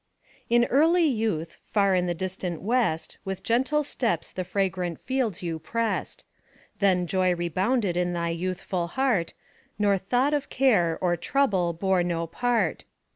IN 0.49 0.65
early 0.71 1.05
youth, 1.05 1.59
far 1.63 1.93
in 1.93 2.07
the 2.07 2.15
distant 2.15 2.63
west, 2.63 3.19
With 3.23 3.43
gentle 3.43 3.83
steps 3.83 4.31
the 4.31 4.43
fragrant 4.43 4.99
fields 4.99 5.43
you 5.43 5.59
pressed; 5.59 6.23
Then 6.79 7.05
joy 7.05 7.35
rebounded 7.35 7.95
in 7.95 8.13
thy 8.13 8.29
youthful 8.29 8.87
heart, 8.87 9.35
Nor 9.77 9.99
thought 9.99 10.33
of 10.33 10.49
care, 10.49 10.97
or 11.01 11.15
trouble, 11.17 11.71
bore 11.73 12.01
no 12.01 12.25
part. 12.25 12.83